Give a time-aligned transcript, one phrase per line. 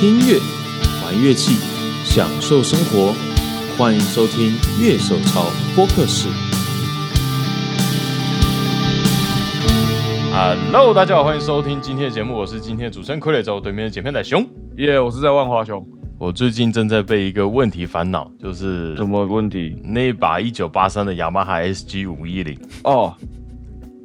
[0.00, 0.40] 听音乐，
[1.04, 1.58] 玩乐器，
[2.06, 3.12] 享受生活。
[3.76, 5.44] 欢迎收听《乐手潮
[5.76, 6.26] 播客室》。
[10.32, 14.42] Hello，大家好，欢迎收听今天的节目，我是今天的主持人傀儡，在我对面的剪片仔熊。
[14.78, 15.86] 耶我是在万华熊。
[16.18, 19.76] 我最近正在被一个问题烦恼，就是什么问题？
[19.84, 22.58] 那一把一九八三的雅马哈 SG 五一零。
[22.84, 23.14] 哦，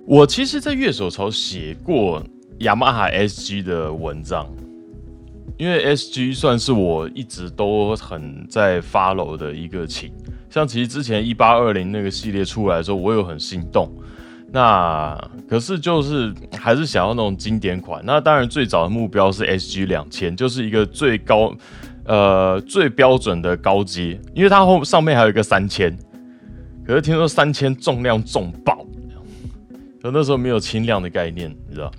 [0.05, 2.21] 我其实，在乐手潮写过
[2.59, 4.45] 雅马哈 SG 的文章，
[5.57, 10.11] 因为 SG 算是我一直都很在 follow 的一个琴。
[10.49, 13.91] 像其实之前一八二零那个系列出来的时候，我有很心动。
[14.51, 15.17] 那
[15.49, 18.01] 可是就是还是想要那种经典款。
[18.05, 21.53] 那当然最早的目标是 SG 两千，就是一个最高
[22.05, 25.97] 呃最标准的高阶，因为它后上面还有一个三千。
[26.85, 28.85] 可是听说三千重量重爆，
[30.01, 31.91] 可那时候没有轻量的概念，你知道？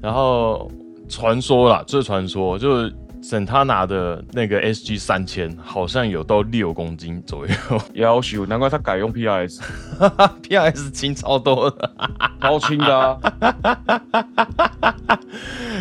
[0.00, 0.70] 然后
[1.10, 7.54] 传说啦，这传说就是沈他拿的那个 SG 三千，好像有到六公斤左右
[7.92, 11.90] 要求，难怪他改用 PRS，，PRS 轻超多的。
[12.40, 13.18] 超轻的啊。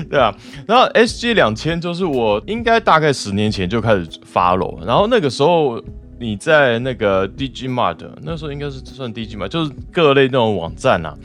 [0.09, 0.35] 对啊，
[0.67, 5.81] 然后 SG 两千就是我应该大概十年前就开始 follow，然后那个时候
[6.19, 11.15] 你在那个 DigiMart，那时候应该是算 DigiMart，就是各类那种网站啊，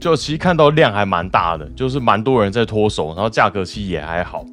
[0.00, 4.44] 就其实看到量还蛮大的，就是蛮多人在脱手，然后价格其实也还好。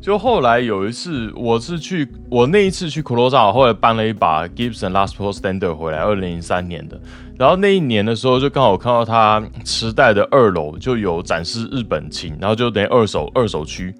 [0.00, 6.98] 就后来有一次，我是去我那一次去库罗萨，后来搬了一把 Gibson Les Paul Standard 回来，二零零三年的。
[7.36, 13.92] 然后那一年的时候，就刚好看到他池袋的二楼就有展示日本琴，然后就等于二手二手区，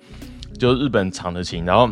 [0.57, 1.65] 就是日本厂的琴。
[1.65, 1.91] 然后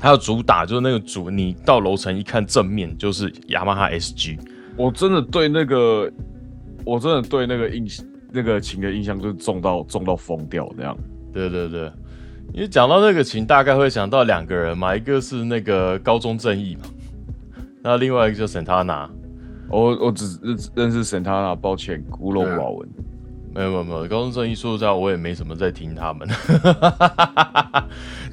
[0.00, 4.38] 它的主打，就是那个主，你到楼层一看正面就是雅马哈 SG。
[4.76, 6.10] 我真的对那个，
[6.84, 10.96] 我真的对那个印象那个琴的印象就是重到重到疯掉那样。
[11.32, 11.90] 对对对，
[12.52, 16.82] 因为讲到那个琴，大概会想到两个人嘛，一个是那个高中正义嘛，
[17.82, 19.08] 那另外一个就沈他拿。
[19.70, 22.88] 我我只认认识沈他那，抱歉，孤陋寡闻。
[23.54, 26.28] 没有没有没有，高中正义说实在，我也没什么在听他们。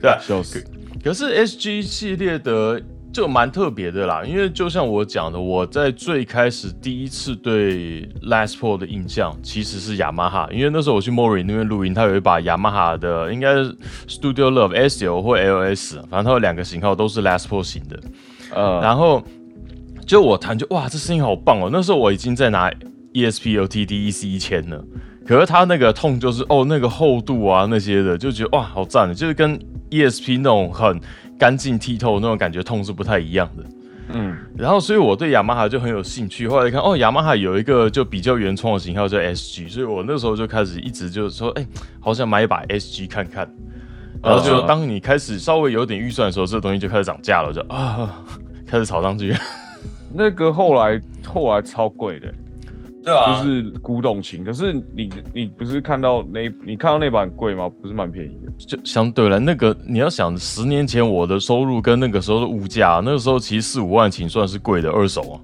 [0.02, 0.64] 对啊，笑死！
[1.04, 2.82] 可是 SG 系列的
[3.12, 13.76] 就蛮特别的啦，因为就像我讲的，我在最开始第一次对 Les Paul 的印象其实是雅马哈，因为那时候我去 Mori 那边录音，他有一把雅马哈的，应该是
[14.08, 18.00] Studio Love SL 或 LS，反正它有两个型号都是 Les Paul 型的。
[18.54, 19.22] 呃，然后
[20.06, 21.70] 就我弹就哇，这声音好棒哦！
[21.72, 22.72] 那时候我已经在拿
[23.14, 24.82] ESP OTD EC 一千了，
[25.26, 31.00] 可是它那个痛就是哦那个厚度啊那些的，就觉得哇好赞的，就是跟 ESP 那种很
[31.42, 33.64] 干净剔透那种感觉痛是不太一样的。
[34.14, 41.66] 嗯，然后所以我对雅马哈就很有兴趣，后来看哦雅马哈有一个就比较原创的型号叫 SG，所以我那时候就开始一直就是说哎，
[42.00, 43.52] 好想买一把 SG 看看。
[44.22, 48.24] 然后就嗯当你开始稍微有点预算的时候，这个东西就开始涨价了，我就啊
[48.68, 49.36] 开始炒上去。
[50.14, 52.32] 那个后来后来超贵的，
[53.04, 54.44] 对啊就是古董琴。
[54.44, 57.70] 可是你你不是看到那你看到那版贵吗？
[57.82, 58.52] 不是蛮便宜的。
[58.58, 65.36] 就相对了，那个你要想，十年前我的收入跟那个时候的物价，那个时候其实四五万琴算是贵的二手啊，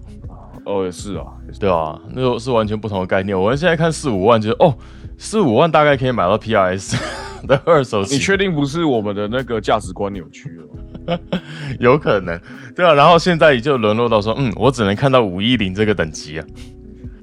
[0.65, 3.39] 哦，也是啊，也是对啊，那时候是完全不同的概念。
[3.39, 4.75] 我们现在看四五万，就是哦，
[5.17, 6.95] 四五万大概可以买到 PRS
[7.47, 11.19] 的二手琴，你确定不是我们的那个价值观扭曲了吗？
[11.79, 12.39] 有可能，
[12.75, 12.93] 对啊。
[12.93, 16.45] 然后现在也就沦落到说，嗯，我只能看到五一零这个等级啊。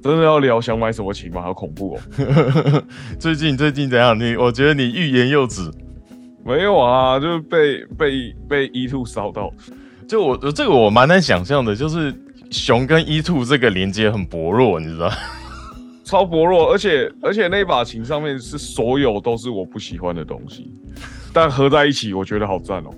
[0.05, 1.41] 真的要聊想买什么琴吗？
[1.41, 2.83] 好恐怖哦！
[3.17, 4.15] 最近最近怎样？
[4.19, 5.67] 你我觉得你欲言又止。
[6.45, 9.51] 没有啊，就是被被被 E two 烧到。
[10.07, 12.13] 就我这个我蛮难想象的，就是
[12.51, 15.11] 熊跟 E two 这个连接很薄弱，你知道。
[16.05, 20.71] 超薄弱，而且而且那把琴上面是所有都是我不喜欢的东西，
[21.33, 22.91] 但合在一起我觉得好赞哦，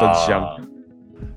[0.00, 0.42] 真香。
[0.42, 0.56] 啊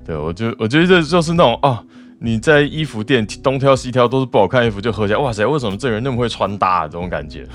[0.05, 1.83] 对，我就我觉得这就是那种啊，
[2.21, 6.87] 你在衣服店东挑西挑都是不好看的衣服，就合起来，哇塞，为什么这人那么会穿搭、啊？
[6.87, 7.47] 这种感觉。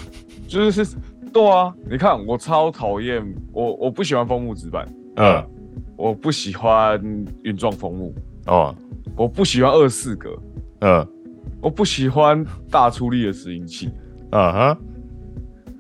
[0.49, 0.87] 就是
[1.33, 3.23] 对啊，你看我超讨厌
[3.53, 5.45] 我我不喜欢枫木纸板，嗯，
[5.97, 7.01] 我不喜欢
[7.43, 8.15] 原状枫木，
[8.47, 8.75] 哦，
[9.17, 10.39] 我不喜欢二四格，
[10.81, 11.07] 嗯，
[11.61, 13.91] 我不喜欢大出力的拾音器。
[14.31, 14.79] 啊哈，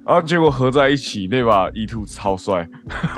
[0.06, 2.68] 然后结果合在一起，那把 E two 超帅，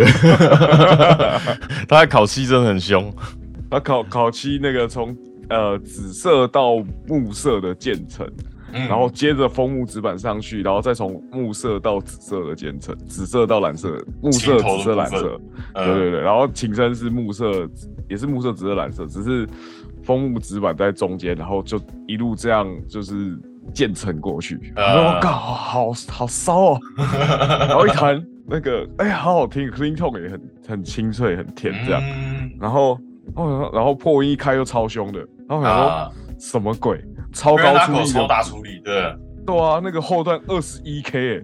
[1.88, 3.12] 他的烤漆真的很凶。
[3.70, 5.16] 他烤烤漆那个从
[5.48, 6.76] 呃紫色到
[7.06, 8.26] 木色的渐层，
[8.72, 8.87] 嗯。
[8.88, 15.40] 然后接着枫木纸板上去，然后再从木色到紫色的渐层，紫色到蓝色，木色、紫色、蓝色，
[15.75, 17.69] 嗯对对对，然后琴身是木色，
[18.08, 19.48] 也是木色、紫色、蓝色，只是
[20.02, 23.38] 枫木纸板在中间，然后就一路这样就是
[23.72, 25.14] 渐层过去，呃。
[25.14, 26.81] 我靠，好好好骚哦，
[27.69, 32.00] 然后一弹那个，哎呀，好好听，clean tone 也很很清脆，很甜这样。
[32.04, 32.50] 嗯。
[32.60, 32.99] 然后，
[33.36, 37.00] 哦，然后破音一开又超凶的，然后我想说、啊，什么鬼？
[37.32, 39.14] 超高出力，超大处理，对。
[39.46, 41.42] 对啊，那个后段二十一 K 哎，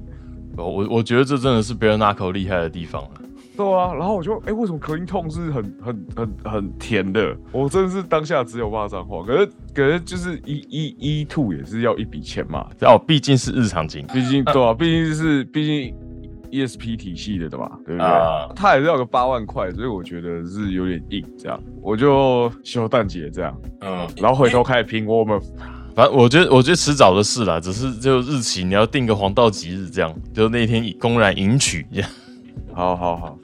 [0.57, 3.11] 我我我觉得这真的是 Bare Knuckle 厉害的地方了。
[3.57, 7.37] 对啊，然后我就哎、为什么隔音痛是很很很很甜的？
[7.53, 10.87] 我真的是当下只有骂脏话，可是可是就是一一
[11.21, 14.05] 一 two 也是要一笔钱嘛，哦，毕竟是日常景。
[14.13, 15.95] 毕竟对啊，毕竟是毕竟
[16.53, 18.07] ESP 体系的的嘛，对不对？
[18.07, 18.49] 啊。
[18.55, 21.59] 他也是要个八万块，所以我觉得是有点硬，这样。
[21.83, 25.41] 我就休蛋姐这样，嗯，然后回头开始拼我们
[25.95, 31.87] 反正我觉得，我觉得迟早的事啦，只是就日期你要定个黄道吉日，这样就那天公然迎娶。
[31.93, 32.11] 这样。
[32.75, 33.39] 好好好，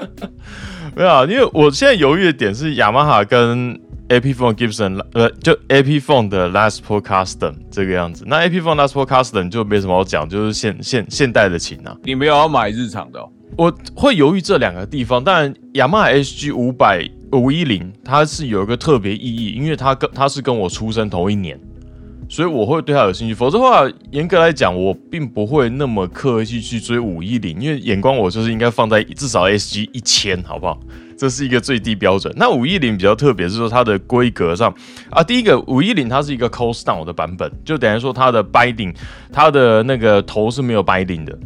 [0.96, 3.78] 没有啊，因为我现在犹豫的点是雅马哈跟
[4.08, 8.24] AP Phone Gibson，呃，就 AP Phone 的 Last Paul Custom 这个样子。
[8.26, 11.96] 那 AP Phone Last Paul Custom 就没什么好讲，就是现现现代的琴啊。
[12.04, 21.60] 你没有要买日常的、哦，我会犹豫这两个地方，当然雅马哈 SG 五百五一零它是有一个特别意义，因为它跟它是跟我出生同一年，
[22.30, 23.34] 所以我会对它有兴趣。
[23.34, 30.80] 否则的话，严格来讲，我并不会那么刻意去追五一零，因为眼光我就是应该放在至少 SG 一千，好不好？
[31.18, 32.32] 这是一个最低标准。
[32.36, 34.72] 那五一零比较特别，是说它的规格上
[35.10, 38.94] 啊，第一个五一零它是一个 cost down 的版本，就等于说它的 binding，
[39.32, 41.36] 它的那个头是没有 binding 的。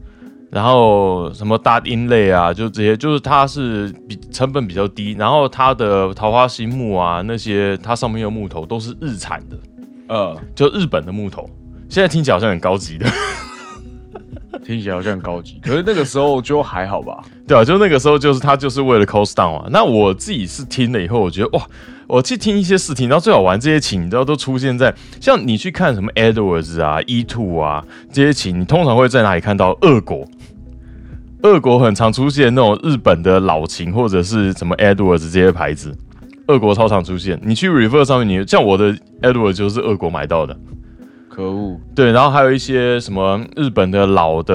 [0.51, 9.57] 然后什么大音类啊，就这些，就是它是比成本比较低，然后它的桃花心木啊那些，它上面的木头都是日产的，
[10.09, 11.49] 呃，就日本的木头。
[11.89, 13.07] 现在听起来好像很高级的，
[14.65, 17.23] 听起来好像很高级，可是那个时候就还好吧。
[17.49, 19.69] 对啊，就那个时候就是他就是为了 cost down 啊。
[19.71, 21.67] 那我自己是听了以后，我觉得哇，
[22.07, 29.77] 我去听一些试听，然后最好玩这些琴，你知道都出现在像你去看什么 Edwards 啊、E Two 啊这些琴，你通常会在哪里看到？
[29.81, 30.27] 俄国。
[31.43, 35.93] 俄国很常出现那种日本的老琴，或者是什么 Edwards 这些牌子，
[36.47, 37.37] 俄国超常出现。
[37.43, 40.57] 你去 Reverse 上面，你像我的 Edwards 就是俄国买到的，
[41.35, 44.55] 可恶，对，然后还有一些什么日本的老的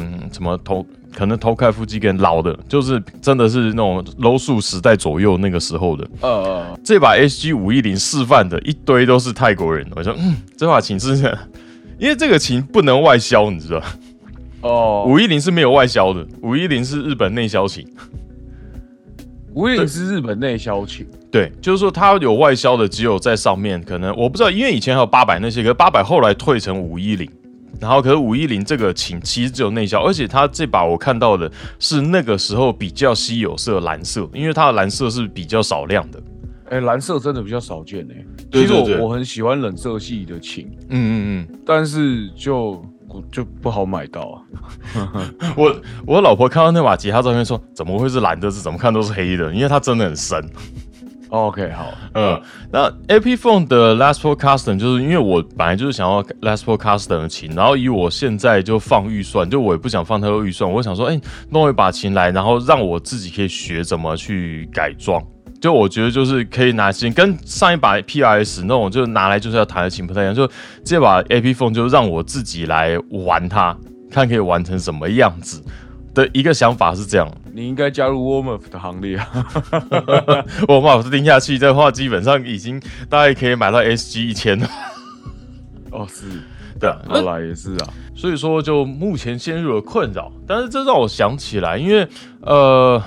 [0.00, 0.84] 嗯什么头，
[1.14, 6.08] 可能头开腹肌跟老的，就是真的是那种 low 数时代左右那个时候的。
[6.22, 11.14] 呃，这把 SG 五一零示范的一堆都是泰国人，我说嗯，这把琴是，
[11.98, 13.82] 因为这个琴不能外销，你知道。
[14.62, 17.86] 哦，五一零是没有外销的，五一零是日本内销琴。
[19.54, 27.30] 五一零是日本内销琴，对，就是说它有外销的，只有在上面，可能我不知道，因为以前还有八百那些，可是八百后来退成五一零，
[27.80, 36.20] 然后可是五一零这个琴其实只有内销，而且它这把我看到的是那个时候比较稀有色蓝色，因为它的蓝色是比较少量的。
[36.70, 38.14] 哎、蓝色真的比较少见哎、
[38.50, 41.58] 其实我我很喜欢冷色系的琴，嗯嗯嗯。
[41.64, 42.84] 但是就
[43.30, 44.34] 就不好买到啊。
[45.56, 45.74] 我
[46.06, 48.50] 我老婆看到那把吉他照片说，怎么会是蓝的？
[48.50, 50.50] 是怎么看都是黑的，因为它真的很深。
[51.30, 52.40] OK，好，嗯，
[52.70, 61.20] 那 AP Phone 的 Les Paul Custom 就是因为我本来就是想要 Les Paul Custom 的琴，然后以我现在就放预算，就我也不想放太多预算，我想说，哎、
[61.50, 65.20] 弄一把琴来，然后让我自己可以学怎么去改装。
[65.64, 70.46] 就我觉得就是可以拿琴，跟上一把 PRS 那种就拿来就是要弹的琴不太一样，就
[70.84, 73.74] 这把 AP Phone 就让我自己来玩它，
[74.10, 75.64] 看可以玩成什么样子
[76.12, 77.26] 的一个想法是这样。
[77.54, 79.26] 你应该加入 Warmup 的行列啊。
[80.68, 82.78] 我把它定下去的话，基本上已经
[83.08, 84.68] 大概可以买到 SG 一千了。
[85.92, 86.26] 哦，是，
[86.78, 87.88] 对啊，后来也是啊。
[88.14, 90.30] 所以说就目前陷入了困扰。
[90.46, 92.06] 但是这让我想起来，因为
[92.42, 93.02] 呃，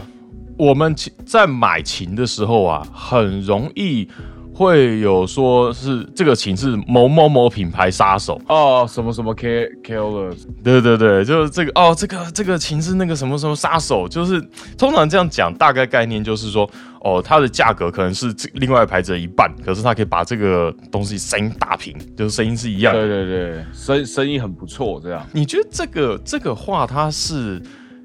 [0.58, 0.96] 我们
[1.26, 4.08] 在买琴的时候啊，很容易
[4.54, 8.42] 会有说是这个琴是某某某品牌杀手。
[8.48, 14.42] 哦，什么什么 K Killer，对对对，就是这个哦，这个这个琴是那个什么什么杀手，就是
[14.76, 16.68] 通常这样讲，大概概念就是说，
[17.02, 22.96] 哦，它的价格可能是这另外牌子的一半，可是它可以把这个东西声音打平，就是声音是一样。
[22.96, 25.24] 对对对，声声音很不错，这样。
[25.32, 27.62] 你觉得这个这个话它是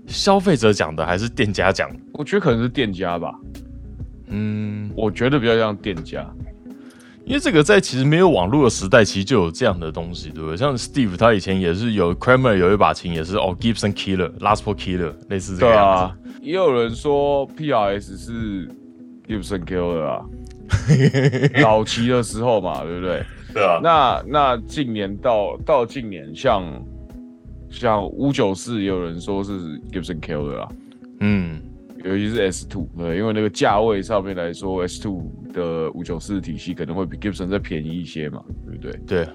[0.06, 1.96] 消费者讲的还是店家讲的？
[2.12, 3.32] 我觉得可能是店家吧，
[4.28, 6.26] 嗯，我觉得比较像店家。
[7.24, 10.56] 因为这个在其实没有网络的时代，其实就有这样的东西，对不对？
[10.56, 16.02] 像 Steve 他以前也是有 Kramer 有一把琴，也是哦 Gibson Killer、Last Paul Killer 类似这对个样子。
[16.02, 18.68] 啊，也有人说 PRS 是
[19.28, 20.24] Gibson Killer 啊，
[21.62, 23.24] 早期的时候嘛，对不对？
[23.54, 26.64] 对啊，那那近年到到近年，像
[27.72, 30.68] 像五九四，也有人说是 Gibson Killer 啊，
[31.20, 31.60] 嗯，
[32.04, 38.92] 尤其是 S two，对，因为那个价位上面来说，S two 的五九四体系可能会比 Gibson 再便宜一些嘛，对不对？
[39.06, 39.28] 对，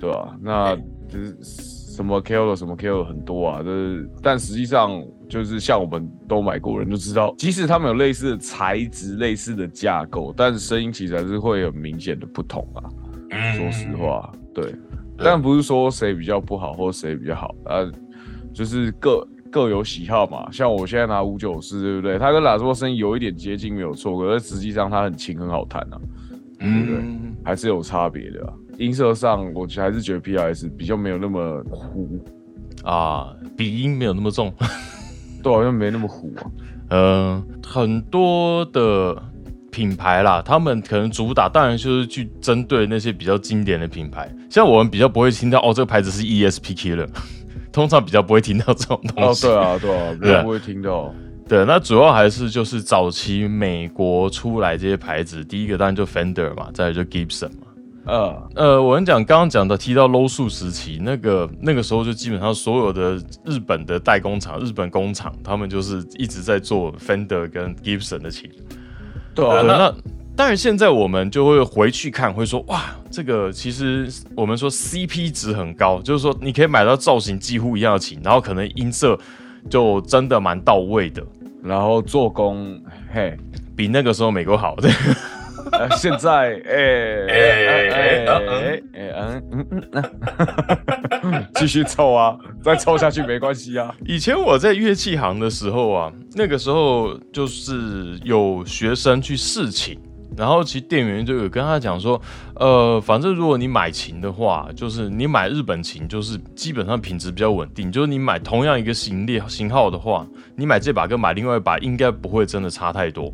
[0.00, 0.74] 对吧、那
[1.08, 12.84] 就是什么 Kilo 什么 Kilo 很多啊，就是但实际上就是像我们都买过人就知道，即使他们有类似的材质、类似的架构，但是声音其实还是会有明显的不同啊。
[13.56, 14.74] 说实话，对，
[15.18, 17.90] 但不是说谁比较不好或谁比较好，呃，
[18.52, 20.50] 就是各各有喜好嘛。
[20.50, 22.18] 像我现在拿五九四，对不对？
[22.18, 25.98] 它跟喇叭声音有一点接近，没有错，可是实际上它很轻，很好弹啊，
[26.58, 27.02] 对不对？
[27.44, 28.52] 还是有差别的。
[28.78, 32.22] 音色上，我还是觉得 P R S 比较没有那么糊
[32.84, 34.52] 啊，鼻音没有那么重，
[35.42, 36.50] 都好像没那么糊啊。
[36.90, 39.16] 嗯，很多的
[39.76, 47.06] 品牌啦，他们可能主打当然就是去针对那些比较经典的品牌，像我们比较不会听到哦，这个牌子是 E S P Killer，
[47.70, 49.46] 通常比较不会听到这种东西。
[49.46, 51.14] 哦，对啊，对啊， 比较不会听到。
[51.46, 57.66] 对，那主要还是就是早期美国出来这些牌子，第一个当然就 Fender 嘛，再来就 Gibson 嘛。
[58.06, 68.50] 呃呃，我跟你讲，刚刚讲的提到 low 数时期，那个那个时候就基本上所有的日本的代工厂、日本工厂，他们就是一直在做 Fender 跟 Gibson 的琴。
[69.36, 69.94] 对啊，那
[70.34, 79.18] 当然现在我们就会回去看，会说哇，这个其实我们说 CP 值很高，就是说你可以买到造型几乎一样的琴，然后可能音色
[79.70, 81.22] 就真的蛮到位的，
[81.62, 83.36] 然后做工嘿
[83.76, 84.74] 比那个时候美国好。
[85.96, 87.34] 现在，哎哎
[87.66, 89.66] 哎哎哎嗯
[91.22, 93.94] 嗯，继续凑啊，再凑下去没关系啊。
[94.04, 99.98] 以前我在乐器行的时候啊，那个时候就是有学生去试琴，
[100.36, 102.20] 然后其实店员就有跟他讲说，
[102.56, 113.32] 呃，反正如果你买琴的话，就是你买日本琴，就是基本上品质比较稳定，就是你买同样一个型列型号的话，你买这把跟买另外一把应该不会真的差太多。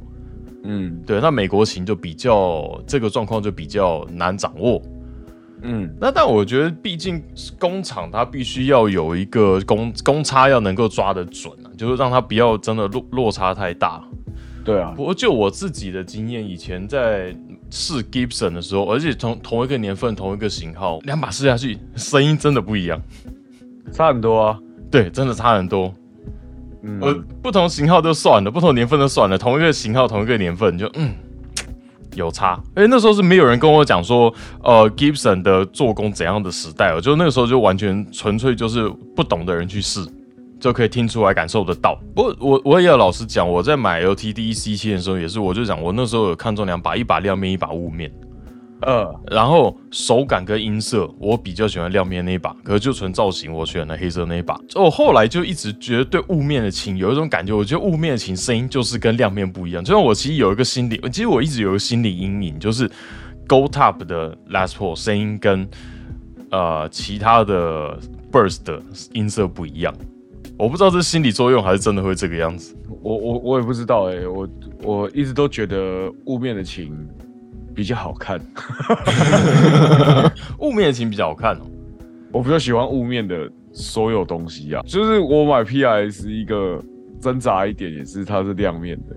[0.65, 4.81] 嗯，对，那美国琴就比较这个状况就比较难掌握。
[5.63, 7.23] 嗯，那但我觉得，毕竟
[7.59, 14.03] 工厂它必须要有一个公公差要能够抓得准啊，就是让它不要真的落落差太大。
[14.65, 17.37] 对啊，不过就我自己的经验，以前在
[17.71, 23.01] 试 Gibson 的时候，而且同同一个年份、同一个型号，两把试下去，声音真的不一样，
[23.93, 24.59] 差很多啊。
[24.91, 25.93] 对，真的差很多。
[27.01, 31.15] 呃，不同型号就算了，不同年份就算了，同一个型号同一个年份就嗯
[32.17, 32.61] 有差。
[32.75, 40.05] 哎，那时候是没有人跟我讲说，呃，Gibson 的做工怎样的时代哦，就那个时候就完全纯粹就是不懂的人去试，
[40.61, 41.99] 就可以听出来感受得到。
[42.15, 48.13] 不过我我也要老实讲，我在买 LTD C 七的时候也是，我就讲我那时候有看中两把，一把亮面，一把雾面。
[48.83, 54.59] 呃，然后手感跟音色，我比较喜欢亮面那一把，可是就纯造型，我选了黑色那一把。
[54.75, 59.85] 我后来就一直觉得对雾面的琴有一种感觉，我觉得雾面的琴声音就是跟亮面不一样。
[59.85, 62.89] 就像我其实有一个心理，其实我一直有一个心理阴影，就是
[63.47, 65.69] Gold Top 的 Last Paul 声音跟
[66.51, 67.99] 呃其他的
[68.33, 69.95] Burst 的音色不一样。
[70.59, 72.77] 我不知道这是心理作用还是真的会这个样子。
[73.01, 74.49] 我我我也不知道哎，我
[74.83, 76.93] 我一直都觉得雾面的琴。
[77.75, 78.41] 比较好看，
[80.59, 81.63] 雾面的琴比较好看哦。
[82.33, 86.83] 我比较喜欢雾面的所有东西啊，就是我买 P S 一个
[87.21, 89.17] 挣扎一点也是它是亮面的。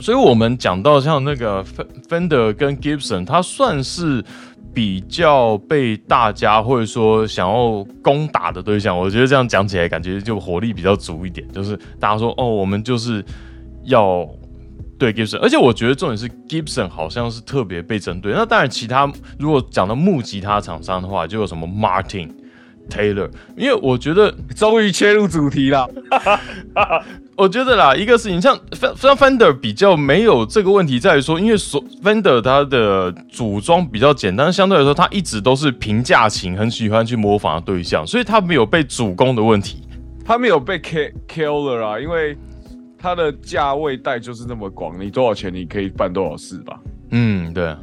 [0.00, 1.64] 所以我们讲到像那个
[2.08, 4.24] Fender 跟 Gibson，它算是
[4.72, 8.96] 比较被大家或者说想要攻打的对象。
[8.96, 13.24] 我觉得这样讲起来感觉就火力比较足一点，就是大家说哦，我们就是
[13.84, 14.28] 要。
[15.02, 18.32] 对 Gibson，而且我觉得重点是 Gibson 好像是特别被针对。
[18.32, 22.30] 那当然，其他如果讲到木吉他厂商的话，就有什么 Martin、
[22.88, 23.28] Taylor。
[23.56, 25.90] 因为我觉得 终于切入主题了。
[27.36, 39.82] 我觉得啦，一个事情像像 Fender 比较没有这个问题，在于说，因为所 Fender 它的组装比较简单，相对来说它一直都是平价琴很喜欢去模仿的对象，所以它没有被主攻的问题，
[40.24, 42.38] 它没有被 Killer 啊，因为。
[43.02, 46.78] 它的价位带就是那么广，你多少钱你可以办多少事吧？
[47.10, 47.74] 嗯，对。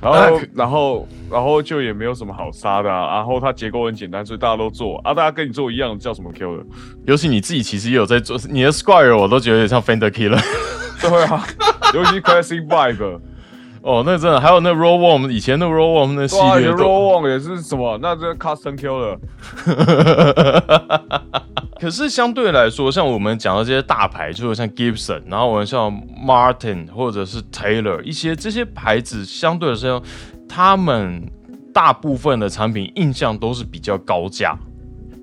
[0.00, 3.16] 然后，然后，然后就也没有什么好杀的啊。
[3.16, 5.12] 然后它结构很简单，所以大家都做啊。
[5.12, 6.64] 大家跟你做一样，叫什么 Killer？
[7.04, 10.40] 尤其你自己其实也有在做，你的 Squire 我都觉得有点像 Fender Killer。
[11.02, 11.44] 对啊，
[11.92, 13.20] 尤其 Classic Vibe。
[13.82, 17.98] 哦，那真的，还有那 Roll Warm，以前那 Roll Warm 那系列 Roll Warm 也是什么？
[18.00, 19.18] 那这 Custom Killer。
[21.80, 25.90] 可是相对来说，像我们讲的这些大牌，就是像 Gibson，然后我们像
[26.22, 30.02] Martin 或者是 Taylor 一些这些牌子，相对来说，
[30.46, 31.26] 他们
[31.72, 34.58] 大部分的产品印象都是比较高价。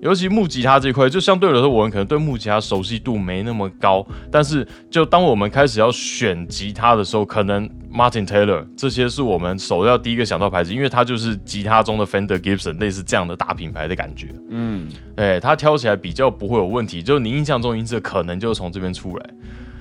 [0.07, 4.05] 尤其木吉他这一块，就相对来说，我们可能对木吉他熟悉度没那么高。
[4.31, 14.33] 但是，就当我们开始要选吉他的时候，可能 Martin Taylor 这些是我们首要第一个想到牌子，因为它就是吉他中的 Fender Gibson 类似这样的大品牌的感觉。
[14.49, 14.87] 嗯，
[15.17, 17.03] 哎，它挑起来比较不会有问题。
[17.03, 19.29] 就你印象中音色可能就从这边出来。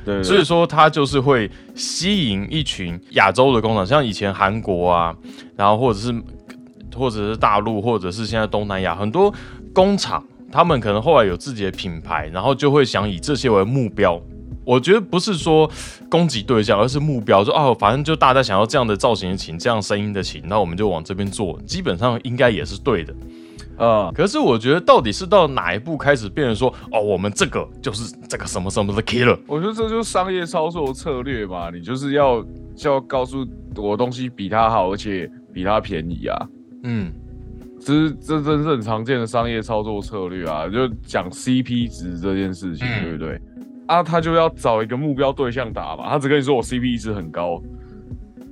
[0.05, 5.15] 对，所以说它就是会吸引一群亚洲的工厂，像以前韩国啊，
[5.57, 6.13] 然后或者是
[6.95, 9.35] 或者是大陆，或者是现在东南亚很多
[9.77, 14.19] 工厂，他们可能后来有自己的品牌，然后就会想以这些为目标。
[14.65, 15.71] 我觉得不是说
[16.11, 23.15] 攻击对象，而是目标，说哦，反正就大家想要这样的造型的琴，这样声音的琴，那我们就往这边做，基本上应该也是对的。
[23.77, 24.11] 呃！
[24.15, 29.39] 可是我觉得，到底是到哪一步开始变成说，哦，我们这个就是这个什么什么的 killer？
[29.47, 32.43] 我觉得这就是商业操作策略嘛，你就是要
[32.75, 36.49] 就要告诉我东西比他好，而且比他便宜啊。
[36.85, 37.13] 嗯，
[37.87, 43.41] 这是这真是很常见的商业操作策略啊，就讲 CP 值这件事情，对不对？
[43.87, 47.63] 啊，他就要找一个目标对象打嘛，他只跟你说我 CP 值很高。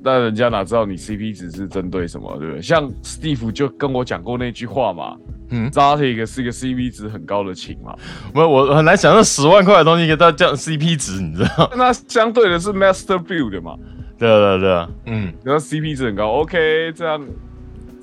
[0.04, 2.62] 那人家哪知道你 CP 值是针对什么，对不对？
[2.62, 5.16] 像 Steve 就跟我讲过那句话嘛，
[5.50, 7.92] 嗯 z a t i 是一个 CP 值很高的琴嘛。
[8.32, 11.68] 我我很难想象十万块的东西给他降 CP 值，你知道？
[11.76, 13.74] 那相对的是 Master Build 嘛。
[14.16, 17.20] 对对对，嗯，然后 CP 值很高，OK，这样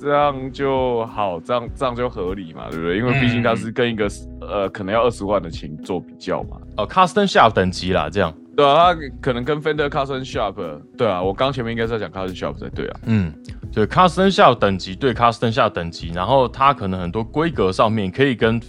[0.02, 2.98] 这样就好，这样这样就合理嘛，对不对？
[2.98, 4.08] 因为毕竟它是跟一个
[4.40, 6.56] 呃可能要二十万的琴做比较嘛。
[6.76, 8.34] 哦，Custom Shop 等级啦，这样。
[8.56, 10.54] 对啊，它可能跟 Fender Custom Shop，
[10.98, 13.00] 对啊，我刚前面应该是在讲 Custom Shop 才对啊。
[13.06, 13.32] 嗯，
[13.72, 18.60] 对，Custom Shop 等级对 Custom Shop 等级，然后它可能很多规格上面可以跟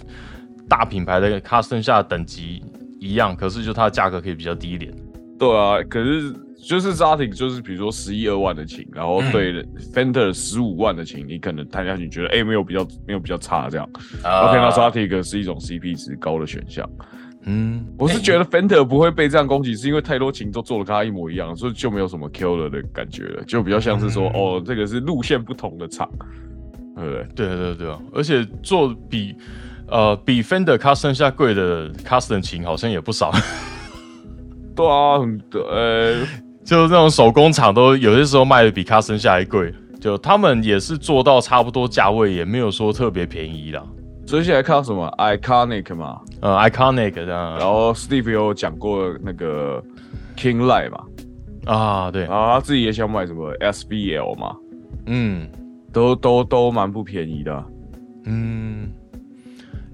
[0.70, 2.64] 大品牌的 Custom Shop 等级
[3.00, 4.94] 一样，可是就它的价格可以比较低一点。
[5.38, 13.88] 对啊，可是就是 z a t i 就是比如说十一二万的琴，然后对 Fender 十五万的琴，你可能弹下去觉得哎没有比较没有比较差这样。
[13.94, 16.90] OK，那 z a t i 是一种 CP 值高的选项。
[17.46, 26.10] 嗯，我是觉得 Fender 不会被这样攻击，是因为太多琴都做的跟他一模一样，所以就没有什么 killer 的感觉了，就比较像是说，哦，这个是路线不同的厂，
[26.96, 27.28] 对不对？
[27.36, 29.36] 对对对，而且做比
[29.90, 33.30] 呃比 Fender Custom 下贵的 Custom 琴好像也不少。
[34.74, 35.20] 对啊，
[35.70, 36.22] 呃，
[36.66, 43.84] 就是这种手工厂都有些时候卖的比 Custom 下还贵，就他们也是做到差不多价位，也没有说特别便宜啦。
[44.26, 49.84] 接下来看到什么 iconic 嘛，呃，iconic 这样，然后 Steve 有讲过那个
[50.38, 51.04] King Light 嘛，
[51.66, 54.56] 啊，对，然后他自己也想买什么 SBL 嘛，
[55.08, 55.50] 嗯，
[55.92, 57.64] 都都都蛮不便宜的，
[58.26, 58.90] 嗯。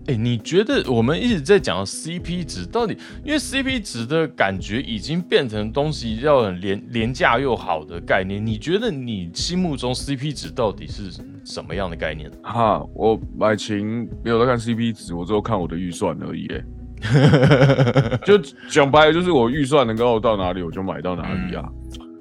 [0.09, 8.43] 哎，你觉得我们一直在讲 CP 值，到底因为 CP 值的感觉已经变成东西要很廉廉价又好的概念？
[8.43, 11.11] 你觉得你心目中 CP 值到底是
[11.45, 12.27] 什么样的概念？
[12.41, 16.47] 哈，我买琴没有在看 CP 值，我只有看我的预算而已。
[16.47, 18.35] 哎，就
[18.67, 21.69] 讲白了，就是我预算能够到哪里，我就买到哪里啊。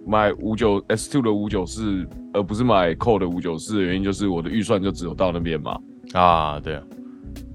[0.07, 5.79] 买五九 S two 的五九四，而不是买 Core 的五九四的原因，就是我的预算就只有到那边嘛。
[6.13, 6.79] 啊，对。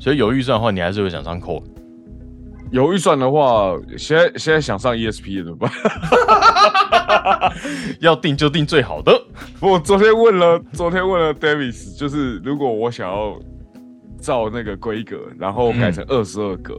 [0.04, 1.64] 所以有预算的话，你还是会想上 Core。
[2.72, 5.72] 有预算的话，现在现在想上 ESP 怎么办？
[8.02, 9.18] 要定就定最好的。
[9.62, 13.40] 我昨天问了，昨天问了 Davis，就是如果我想要
[14.20, 16.78] 照那个规格，然后改成二十二格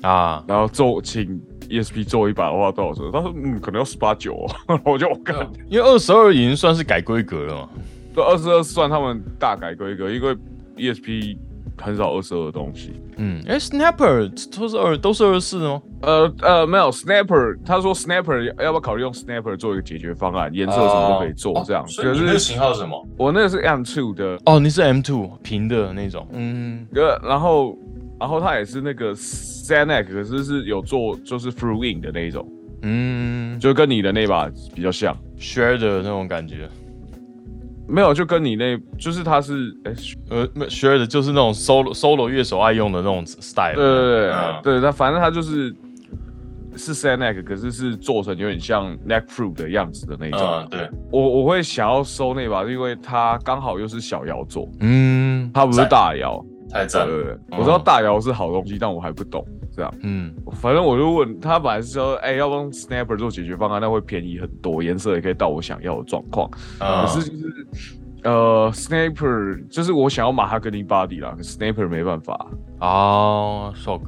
[0.00, 3.04] 啊，然后做请 ESP 做一把的话多少钱？
[3.12, 4.48] 他说嗯，可能要十八九哦。
[4.86, 5.36] 我就我干，
[5.68, 7.68] 因为二十二已经算是改规格了嘛。
[8.14, 10.34] 对，二十二算他们大改规格，因为
[10.78, 11.36] ESP。
[11.76, 12.92] 很少二十二的东西。
[13.16, 15.82] 嗯，哎，Snapper 都是二，都是二十四吗。
[16.02, 21.84] 呃呃，没有 Snapper，他说 Snapper 要不要考虑用 Snapper 做一个解决方案，颜色什么都可以做这样。
[21.96, 23.06] 可是型号是什么？
[23.16, 24.38] 我那个是 M two 的。
[24.44, 26.26] 哦，你是 M two 平的那种。
[26.32, 26.86] 嗯。
[26.94, 27.78] 呃，然后
[28.18, 32.46] 然后它也是那个 s a n e c 可是是有做就是 Through In 的那一种。
[32.82, 33.58] 嗯。
[33.58, 36.68] 就跟你的那把比较像，Share 的那种感觉。
[37.86, 39.92] 没有，就跟你那，就是他是，哎，
[40.30, 43.74] 呃，学的就是那种 solo solo 乐手爱用的那种 style。
[43.74, 45.74] 对对对，对，他反正他就是
[46.76, 50.66] 是 s a neck，可是是做成有点像 neck fruit 的样子的那种。
[50.70, 56.44] 对，我我会想要收那把，因为它刚好又是小摇做，嗯，它不是大摇。
[56.70, 57.38] 太赞了！
[57.50, 59.94] 我知道大摇是好东西，但我还不懂这样。
[60.02, 66.50] 嗯，反正我就问他，本来是说，哎，要帮 Snapper 做解决方案，那会便宜很多，颜色也可以到我想要的状况。
[66.78, 72.46] 可是就是，呃，Snapper 就是我想要马哈格尼 body 啦，Snapper 没办法
[72.80, 74.04] 哦，so g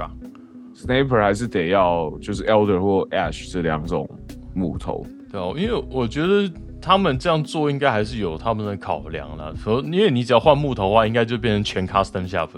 [0.74, 4.09] Snapper 还是得要就是 Elder 或 Ash 这两种
[4.55, 5.07] 木头。
[5.31, 6.50] 对哦，因为我觉得。
[6.79, 12.48] 他们这样做应该还是有他们的考量了，说因为你只要换木头的话，应该就变成全 custom shop，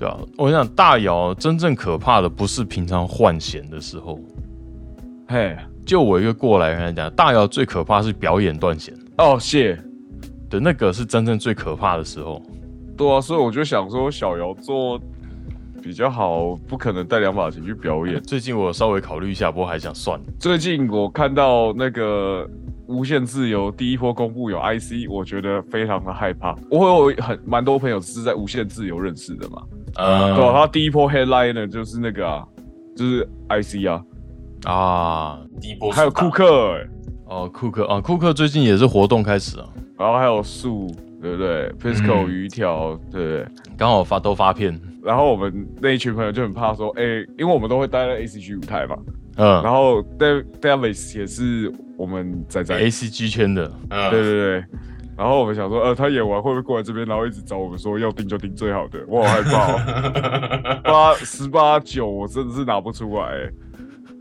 [0.00, 4.18] 对啊，我想大姚真正可怕的不是平常换弦的时候，
[5.28, 9.78] 嘿，就我一个过来人来讲，大姚最可怕是表演断弦，哦，谢，
[10.48, 12.42] 对，那个是真正最可怕的时候。
[12.96, 14.98] 对啊，所以我就想说小姚做
[15.82, 18.18] 比较好，不可能带两把琴去表演。
[18.24, 20.24] 最近我稍微考虑一下，不过还想算了。
[20.38, 22.48] 最近我看到那个
[22.86, 26.56] 无限自由第一波公布有 IC，我觉得非常的害怕。
[26.70, 29.62] 我有很蛮多朋友是在无限自由认识的嘛，
[29.96, 32.44] 呃对啊，他第一波 headliner 就是那个啊，
[32.96, 34.02] 就是 IC 啊，
[34.64, 36.88] 啊，第一波还有库克、欸，
[37.26, 39.66] 哦，库克啊，库克最近也是活动开始啊，
[39.98, 40.86] 然后还有树，
[41.20, 42.28] 对不对？Pisco 嗯。
[42.30, 43.46] 鱼条，对不对？
[43.76, 47.02] 刚好发都发片，然后我们那一群朋友就很怕说，哎、
[47.38, 48.96] 因为我们都会待在 ACG 舞台嘛，
[49.36, 49.62] 嗯。
[49.62, 54.10] 然后 Dav Davis 也是我们仔仔，，A C G 圈的，嗯。
[54.10, 54.64] 对对对。
[55.20, 58.98] 然后我们想说，呃，他演完会不会过来这边，然后一直找我们说要订就订最好的？
[59.06, 63.52] 我好害怕哦， 八十八九我真的是拿不出来、欸，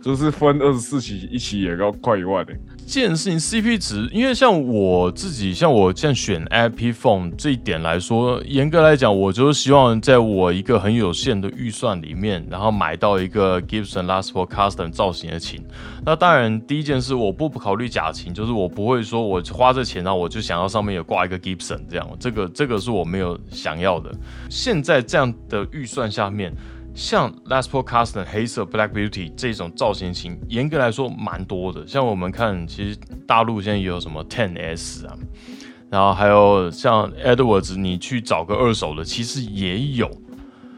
[0.01, 15.63] 就是分二十四期一起演要快一万欸诶、这件事情 CP 值，因为像我自己，像我现在选 IP Phone 这一点来说，严格来讲，我就是希望在我一个很有限的预算里面，然后买到一个 Gibson Les Paul Custom 造型的琴。
[16.06, 24.12] 那当然，第一件事我不考虑假琴，就是我不会说我花这钱，然后我就想要上面有挂一个 Gibson 这样，这个这个是我没有想要的。
[24.49, 26.52] 现在这样的预算下面。
[26.93, 31.86] 像 Les Paul Custom 黑色 Black Beauty 这种造型型，严格来说蛮多的。
[31.88, 32.97] 像我们看，其实
[33.28, 35.15] 大陆现在也有什么 Ten S 啊，
[35.89, 40.10] 然后还有像 Edwards，你去找个二手的，其实也有。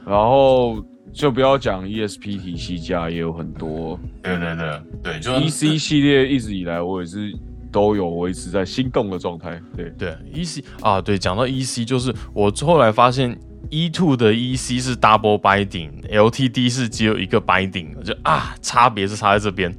[0.06, 7.32] 然后就不要讲 ESP 体系架也有很多对对对对，就，EC 系列一直以来我也是
[7.72, 9.62] 都有维持在心动的状态。
[9.76, 13.38] 对，对 EC 啊，对，讲到 EC，就是我后来发现
[13.70, 19.74] E two 的 EC 是 double binding，LTD 是只有一个 binding，我就啊，差别是差在这边，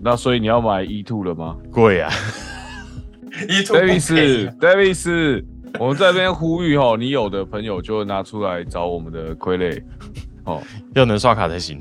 [0.00, 2.10] 那所以你要买 E two 了吗贵啊。
[3.48, 5.44] E two？Davis，Davis，
[5.78, 9.82] 我们在这边呼吁哈，你有的朋友就拿出来找我们的傀儡
[10.44, 10.62] 哦，
[10.94, 11.78] 要能刷卡才行。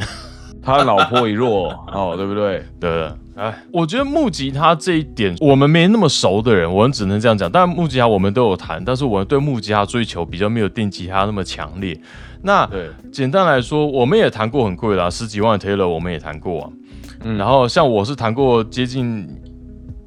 [0.62, 2.64] 他老婆一弱哦，对不对？
[2.80, 3.12] 对？
[3.36, 7.52] 哎，我觉得木吉他这一点，我们没那么熟的人，我们只能这样讲。
[7.52, 12.00] 当然，木吉他我们都有弹，但是我们对木吉他追求比较没有电吉他那么强烈。
[12.44, 16.70] 那对，简单来说，我们也弹过很贵的、啊，十几万的 Taylor 我们也弹过啊。
[17.26, 19.28] 嗯然后像我是弹过接近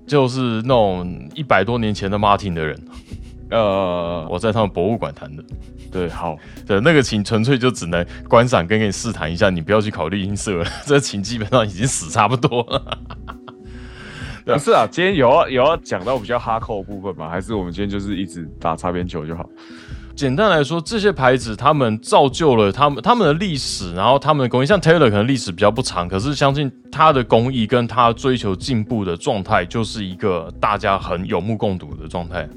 [0.07, 2.79] 就是那种一百多年前的 Martin 的人，
[3.51, 5.43] 呃，我在他们博物馆弹的。
[5.91, 10.67] 对，好，对，那个琴纯粹就只能观赏跟给你试弹一下，你不要去考虑音色了。
[10.85, 12.99] 这琴基本上已经死差不多了。
[14.45, 17.29] 不是啊，今天有要有要讲到比较哈扣的部分吗？
[17.29, 19.45] 还是我们今天就是一直打擦边球就好？
[20.15, 32.49] 简单来说，这些牌子他们造就了他们他们的历史，然后他们的工艺，像 Taylor 可能历史比较不长，可是相信他的工艺跟他追求进步的状态，就是一个大家很有目共睹的状态。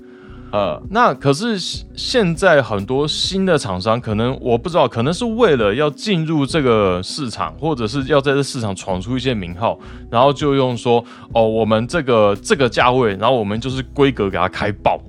[0.51, 1.59] 呃，那可是
[1.95, 9.77] 现在很多新的厂商，可能我不知道，可能是为了要进入这个市场，或者是要在这市场闯出一些名号，
[10.09, 14.99] 然后就用说哦，我们这个这个价位，然后我们就是规格给它开爆。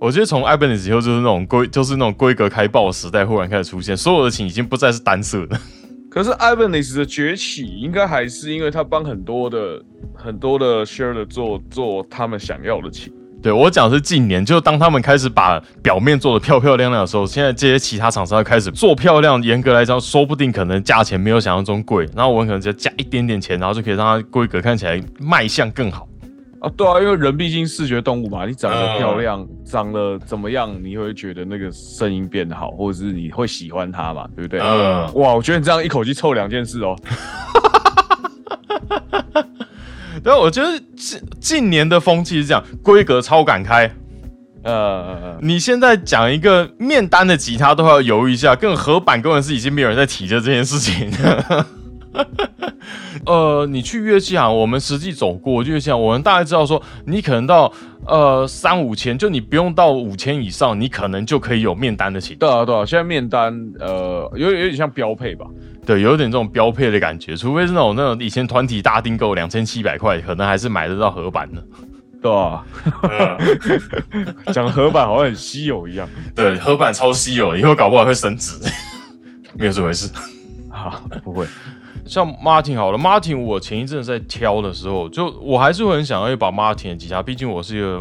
[0.00, 5.56] 我觉得从 Ibanez 以后，就是那种规，就是那种规格开爆的时代忽然开始出现，所有的琴已经不再是单色的。
[6.10, 9.80] 可是 Ibanez 的崛起，应该还是因为他帮很多的
[10.12, 13.12] 很多的 share 的做做他们想要的琴。
[13.42, 19.42] 对我讲的是近年，就当他们开始把表面做的漂漂亮亮的时候，现在这些其他厂商要开始做漂亮。
[19.42, 26.06] 严格来讲，说不定可能价钱没有想象中贵，然后我们可能只要加一点点钱，然后就可以让它规格看起来卖相更好。
[26.60, 34.60] 啊，对啊，因为人毕竟视觉动物嘛，你长得漂亮，长得怎么样，你会觉得那个声音变好，或者是你会喜欢它嘛，对不对？
[34.60, 36.96] 嗯哇，我觉得你这样一口气凑两件事哦。
[40.22, 43.90] 对，我觉得近近年的风气是这样，规格超敢开。
[44.64, 51.10] 呃，你现在讲一个面单的吉他都要犹豫一下，更合板根本是已经没有人在提着这件事情。
[53.26, 57.72] 呃，你去乐器行，我们实际走过乐器行，我们大概知道说，你可能到
[58.06, 62.36] 呃三五千，就你不用到五千以上，你可能就可以有面单的琴。
[62.38, 65.46] 对啊，对啊，现在面单呃有有点像标配吧。
[65.84, 71.62] 对，有点这种标配的感觉，除非是那种那种以前团体大订购两千七百块，可能还是买得到合版的。
[72.22, 72.64] 对啊，
[74.52, 76.08] 讲合版好像很稀有一样。
[76.36, 78.54] 对，合版超稀有，以后搞不好会升值，
[79.54, 80.08] 没有这回事。
[80.70, 81.44] 好，不会，
[82.04, 87.98] 像 Martin 好了，Martin 我前一阵在挑的时候，就我还是会很想要一把 Martin 的吉他，毕竟我是一个、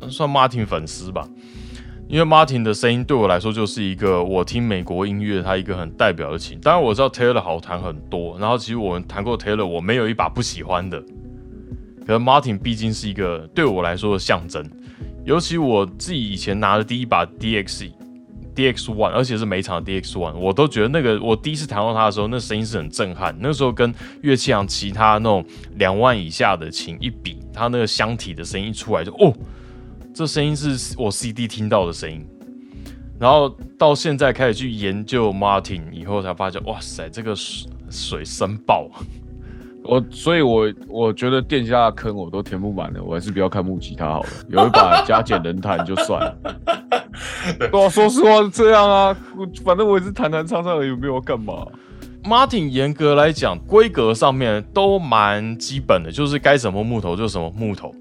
[0.00, 1.26] 呃、算 Martin 粉丝吧。
[2.08, 6.58] 因为 Martin 的声音对我来说就是一个我听美国音乐它一个很代表的琴。
[6.62, 11.02] 当然我知道 Taylor 好弹很多，然后其实我们弹过 Taylor，我没有一把不喜欢的。
[12.06, 14.64] 可是 Martin 毕竟是一个对我来说的象征，
[15.24, 17.90] 尤其我自己以前拿的第一把 DX
[18.58, 23.32] DX One，而且是每场 DX One，我都觉得那个我第一次弹到它的时候，那声音是很震撼。
[23.38, 25.44] 那时候跟乐器行其他那种
[25.76, 29.32] 两万以下的琴一比，它那个箱体的声音出来就哦。
[30.12, 32.26] 这声音是我 CD 听到的声音，
[33.20, 38.90] 然后到现在开始去研究 Martin 以后，才发现哇塞，这个水水深爆！
[39.88, 46.36] 我所以，我我觉得店家的坑我都填不满了，我还是不要看木吉他好了，有一把加减能弹就算了。
[47.58, 49.16] 对啊，说实话是这样啊，
[49.64, 51.66] 反正我也是弹弹唱唱，有没有干嘛
[52.22, 57.94] ？Martin 严格来讲，规格上面都蛮基本的，就是该什么木头就什么木头。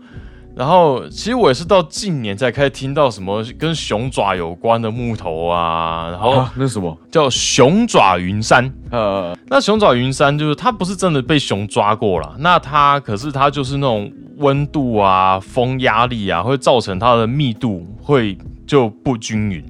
[0.58, 6.10] 然后，其实我也是到近年才开始听到什么跟熊爪有关的木头啊。
[6.10, 8.74] 然后那什么叫熊爪云杉？
[8.89, 19.63] 呃，那熊爪云杉就是它不是真的被熊抓过了，那它可是它就是那种温度啊、风压力啊，会造成它的密度会就不均匀，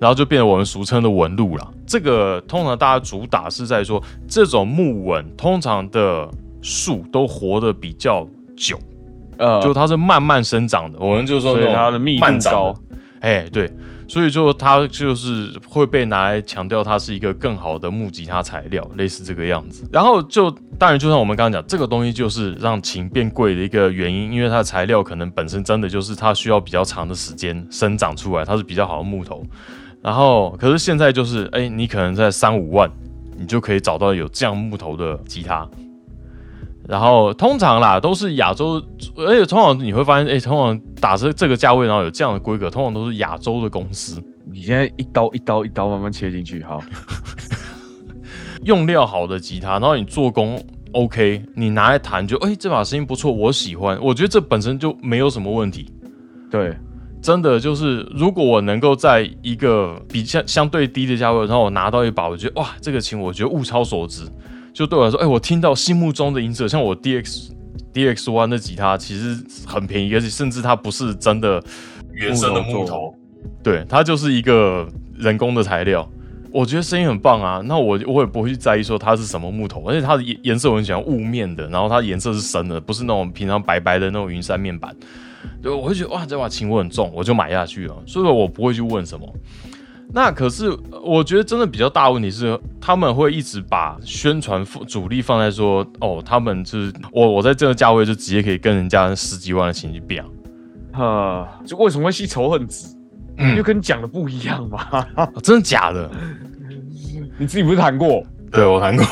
[0.00, 1.70] 然后就变成我们俗称的纹路了。
[1.86, 6.28] 这个通常大家主打是在说，这种木纹通常的
[6.60, 8.76] 树都活得比较久。
[9.38, 12.74] 呃，就它是慢慢生长的，我们就说它的密度高，
[13.20, 13.70] 哎，对，
[14.06, 19.88] 所以就它就是会被拿来强调它是一个更好的木吉他材料，类似这个样子。
[19.92, 29.42] 然后就当然就像我们刚刚讲，这个东西就是让琴变贵的一个原因，因为它的材料可能本身真的就是它需要比较长的时间生长出来，它是比较好的木头。
[30.02, 32.90] 然后可是现在就是，哎，你可能在三五万，
[33.38, 35.66] 你就可以找到有这样木头的吉他。
[36.86, 38.82] 然后通常啦，都是亚洲，
[39.16, 44.22] 而且通常你会发现，哎，通常打这这个价位，然后有这样的规格，通常都是亚洲的公司。
[44.52, 46.80] 你现在一刀一刀一刀慢慢切进去，好，
[48.64, 55.90] 用料好的吉他，然后你做工 OK，你拿来弹就，哎，这把声音不错，我喜欢，我觉得这本身就没有什么问题。
[56.50, 56.76] 对，
[57.22, 64.24] 真的就是，如果我能够在一个比相相对低的价位，然后我拿到一把，我觉得哇，这个琴我觉得物超所值。
[64.74, 67.54] 就对我来说，哎，我听到心目中的音色，像我 D X
[67.92, 71.62] D X One 的吉他，其实很便宜，而且甚至它不是真的
[72.12, 73.14] 原生的木头，
[73.62, 76.06] 对，它就是一个人工的材料。
[76.50, 84.94] 我觉得声音很棒啊，那我我也不会去在意说它是什么木头，而且它的颜颜色我很喜欢雾面的，然后它颜色是深的，不是那种平常白白的那种云杉面板。
[85.62, 89.28] 对，我会觉得哇，这把琴我很重，我就买下去了，所以我不会去问什么。
[90.12, 90.70] 那可是，
[91.02, 100.26] 我觉得真的比较大问题是，他们会一直把宣传主力放在说，哦，他们就是我，我在这个价位就直接可以跟人家十几万的琴去比啊，
[100.92, 102.86] 哈，就为什么会吸仇恨值？
[103.38, 105.04] 嗯，就跟你讲的不一样嘛，
[105.42, 106.08] 真的假的？
[107.36, 108.22] 你自己不是谈过？
[108.52, 109.04] 对我谈过，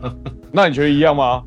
[0.50, 1.42] 那你觉得一样吗？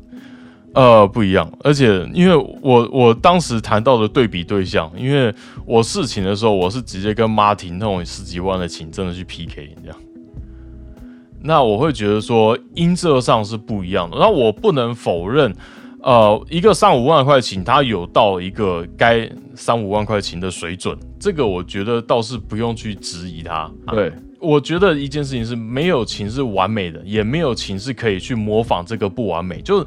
[0.72, 5.34] 呃，不一样，而且因为我我当时谈到的对比对象，因为
[5.66, 9.96] 我试琴的时候，我是直接跟 Martin 那种十几万的琴真的去 PK 这样，
[11.42, 14.16] 那我会觉得说音色上是不一样的。
[14.20, 15.52] 那我不能否认，
[16.02, 23.68] 呃，一个三五万块琴，它有到一个该三五万块琴的水准，这个我觉得倒是不用去质疑它。
[23.88, 29.86] 对，我觉得一件事情是没有琴是完美的，也没有琴是可以去模仿这个不完美，就是。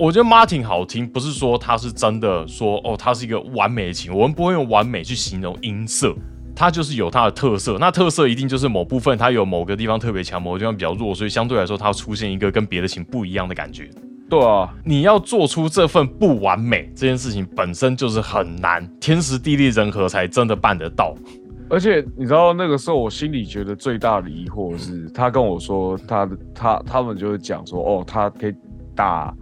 [0.00, 4.10] 我觉得 Martin 好听，不是说它是真的说哦，它是一个完美的琴。
[4.10, 6.14] 我们不会用完美去形容音色，
[6.56, 7.76] 它就是有它的特色。
[7.78, 13.90] 那特色一定就是某部分它有某个地方特别强，某个地方比较弱，所以相对来说它出现一个跟别的琴不一样的感觉。
[14.30, 21.14] 对啊，你要做出这份不完美这件事情本身就是很难，天时地利人和才真的办得到。
[21.68, 28.54] 而且你知道那个时候我心里觉得最大的疑惑是，他跟我说他的他他们就是讲说哦，他可以
[28.96, 29.36] 打。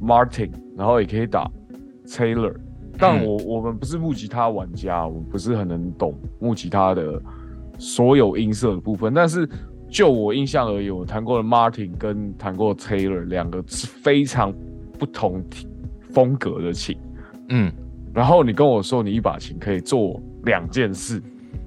[0.00, 1.50] Martin，然后也可以打
[2.06, 2.54] Taylor，
[2.98, 7.20] 但我我们不是木吉他玩家，我们不是很能懂木吉他的
[7.78, 9.12] 所有音色的部分。
[9.12, 9.48] 但是
[9.90, 14.52] 就我印象而言，我弹过的 Martin 跟弹过 Taylor 两个是非常
[14.98, 15.42] 不同
[16.10, 16.96] 风格的琴。
[17.48, 17.72] 嗯，
[18.14, 21.22] 然后你跟我说你一把琴可以做两件事，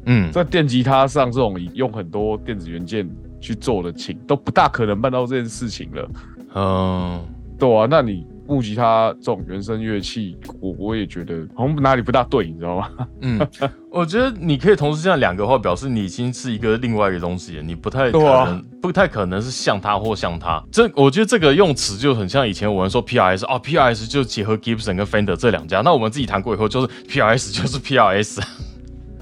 [0.05, 6.09] 嗯，在电吉他上这种用很多电子元件去做的琴都不大可能办到这件事情了。
[6.55, 7.19] 嗯。
[7.61, 12.89] 对啊，那你木吉他这种原声乐器，我我也觉得好像哪里不大对，你知道吗？
[13.21, 13.39] 嗯，
[13.91, 20.59] 我觉得你可以同时这样两个话，表示你已经是一个另外一个东西，你不太可能，不太可能是像他或像他。
[20.71, 27.77] 这我觉得这个用词就很像以前我们说 P R S 啊，P R S 就结合 Gibson 跟 Fender 这两家，那我们自己谈过以后就是 P R S 就是
[27.77, 28.41] P R S。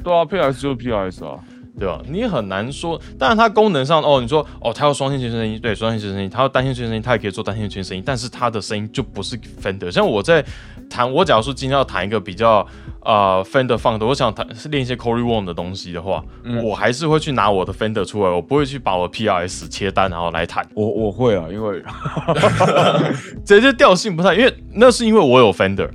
[0.01, 1.43] 对啊，PRS 就是 PRS 啊。
[1.79, 2.01] 对吧？
[2.07, 9.89] 你很难说，当然它功能上哦，你说哦，它要双线全声音，对，双线全声音，它要单线全声音，它也可以做单线全声音，但是它的声音就不是 Fender。
[9.89, 10.43] 像我在
[10.89, 12.65] 弹，我假如说今天要弹一个比较
[13.03, 16.23] 呃 Fender 放的，我想弹是练一些 Corey Wong 的东西的话，
[16.63, 20.67] 我还是会去拿我的 Fender 出来，我不会去把我 PRS 切单然后来弹。
[20.73, 21.81] 我我会啊，因为
[23.45, 25.89] 这些调性不太，因为那是因为我有 Fender。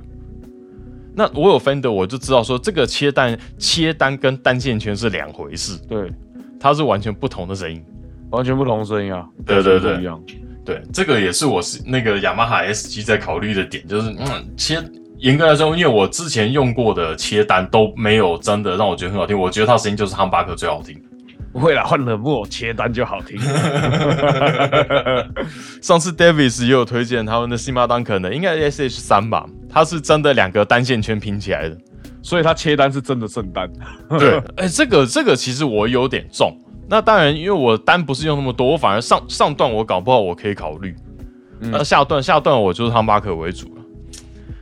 [1.15, 6.11] 那我有 Fender，我就知道说这个切单切单跟单线圈是两回事，对，
[6.59, 7.83] 它是完全不同的声音，
[8.31, 10.21] 完全不同声音啊，对对对一样。
[10.65, 14.83] 对，这个也是我是那个雅马哈 S 七在考虑的点，就是嗯切
[15.19, 20.99] 严格来说，因为我之前用过的切单都没有真的让我觉得很好听，我觉得它声音就是汉巴克最好听。
[21.53, 23.39] 不会啦，换冷漠切单就好听。
[25.81, 31.77] 上次 Davis 也有推荐他们的 Sima Duncan 的，应该 S H 三吧，它是真的两个单线圈拼起来的，
[32.21, 33.71] 所以它切单是真的圣单。
[34.19, 36.57] 对， 哎，这个这个其实我有点重。
[36.87, 40.95] 那当然，因为我单不是用那么多，我反而上上段我搞不好我可以考虑，
[41.59, 43.81] 那下段下段我就是汤巴克为主了。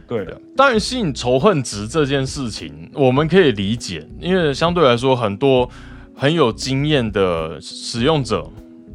[0.08, 5.70] 对的，当然吸引仇恨值这件事情我们可以理解，因为相对来说很多。
[6.16, 8.48] 很有经验的使用者，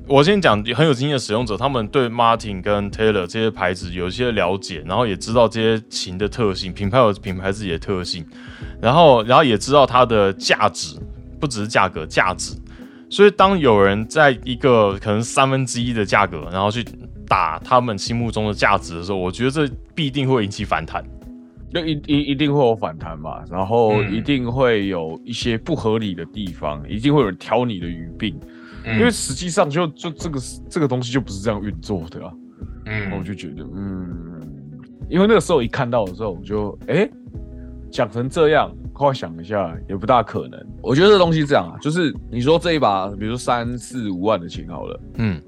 [0.09, 8.25] 我先讲很有经验的使用者，他们对 Martin 跟 Taylor 这些牌子有一些了解，然后也知道这些琴的特性，品牌有品牌自己的特性，
[8.81, 10.99] 然后然后也知道它的价值，
[11.39, 12.57] 不只是价格，价值。
[13.11, 16.83] 所以当有人在一个可能三分之一的价格，然后去
[17.27, 21.05] 打他们心目中的价值的时候，我觉得这必定会引起反弹。
[21.71, 28.35] 就一一一定会有反弹嘛，然后一定会有一些不合理的地方，一定会有人挑你的鱼病，
[28.85, 32.33] 因为实际上就就这个这个东西就不是这样运作的啊。
[32.87, 34.41] 嗯，我就觉得，嗯，
[35.09, 37.09] 因为那个时候一看到的时候，我就哎
[37.91, 40.59] 讲成这样，后来想一下也不大可能。
[40.83, 45.43] 我觉得这东西这样啊，就是你说这一把，比如说三四五万的琴好了，嗯，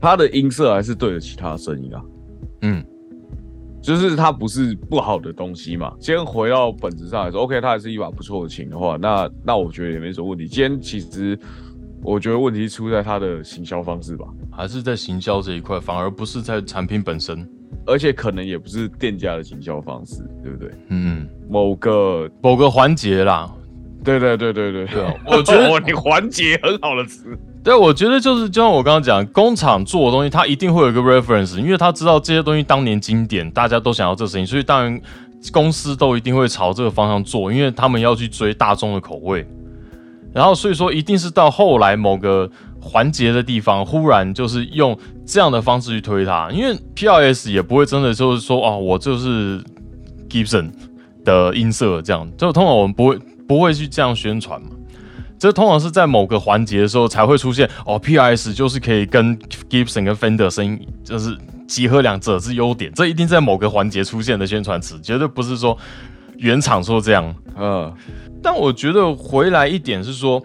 [0.00, 2.02] 它的音色还是对得起它的声音啊，
[2.62, 2.84] 嗯。
[3.82, 5.94] 就是它不是不好的东西嘛。
[6.00, 10.48] 先回到本质上来说，OK，它还是一把不错的琴的话，那那我觉得也没什么问题。
[10.48, 11.38] 今天其实
[12.06, 17.44] 我觉得问题出在它的行销方式吧，还是在行销这一块，反而不是在产品本身，
[17.84, 20.70] 而且可能也不是店家的行销方式，对不对？
[20.90, 23.52] 嗯，某个某个环节啦。
[24.04, 27.36] 对对对对对对，我觉得 你环节很好的词。
[27.64, 35.00] 对，我觉得就是就像我刚刚讲，工厂做的东西，它一定会有一个 reference，因为他知道这些东西当年经典，大家都想要这声音，所以当然
[35.52, 39.44] 公司都一定会朝这个方向做，因为他们要去追大众的口味。
[40.36, 44.94] 然后所以说，一定是到后来某个环节的地方，忽然就是用
[45.24, 49.64] 这样的方式去推它，因为 PRS 也不会真的就是说，哦，我就是
[50.28, 50.70] Gibson
[51.24, 53.18] 的音色这样，就通常我们不会
[53.48, 54.68] 不会去这样宣传嘛。
[55.38, 59.38] 这通常是在某个环节的时候才会出现哦，PRS 就是可以跟
[59.70, 61.34] Gibson 跟 Fender 声音就是
[61.66, 65.78] 集合两者之优点，这一定在某个环节出现的宣传词，绝对不是说
[66.38, 67.34] 原厂说这样。
[67.54, 67.92] 呃，
[68.42, 70.42] 但我觉得回来一点是说，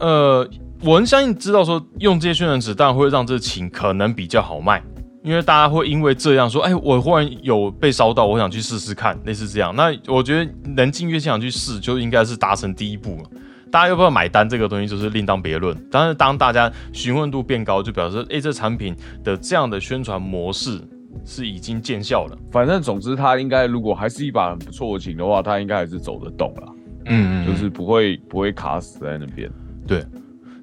[0.00, 0.48] 呃，
[0.82, 4.82] 我很相信知道说用这些宣传纸，当然会让这琴可能比较好卖，
[5.22, 9.74] 因为大家会因为这样说，哎，我忽然有被烧到，我想去试试看，类似这样。
[9.76, 13.30] 那我觉得能进乐器厂去试，就应该是达成第一步了。
[13.70, 14.48] 大家要不要买单？
[14.48, 15.76] 这个东西就是另当别论。
[15.90, 20.80] 但是当大家询问度变高，就表示哎，这产品的这样的宣传模式
[21.24, 22.38] 是已经见效了。
[22.50, 26.74] 反正总之，他应该如果还是一把很不错的琴的话，他应该还是走得动了。
[27.06, 29.50] 嗯，就是不会不会卡死在那边。
[29.86, 30.04] 对。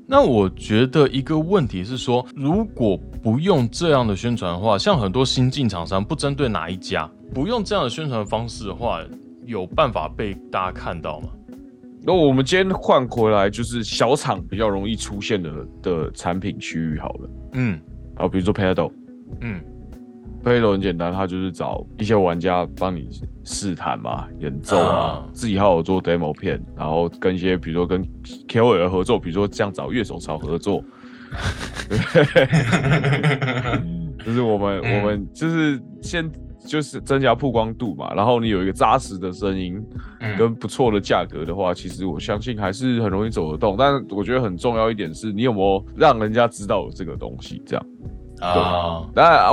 [0.08, 9.02] 那我觉得一个问题是说，如果不用这样的宣传的话，像很多新进厂商，不针对哪一家，不用这样的宣传方式的话，
[9.46, 11.30] 有办法被大家看到吗？
[12.04, 17.30] 那我们今天换回来，就是小厂比较容易出现的的产品区域好了。
[17.54, 17.80] 嗯，
[18.16, 18.92] 好，比如说 Pedal，
[19.40, 19.62] 嗯
[20.44, 23.10] ，Pedal 很简单，它就是找一些玩家帮你
[23.44, 28.04] 试弹嘛，演奏啊，自己还有做 demo 片，然后跟一些比如说跟
[28.48, 30.84] KOL 合作，比如说这样找乐手潮合作，
[34.26, 36.30] 就是我们我们就是先。
[36.64, 39.84] 就是增加曝光度嘛，然后你有一个扎实的声音，
[40.38, 43.76] 跟不错的价格的话，其实我相信还是很容易走得动。
[43.76, 47.64] 但我觉得很重要一点是，你有没有让人家知道有这个东西？
[47.66, 47.84] 这样
[48.42, 49.50] 啊，当然啊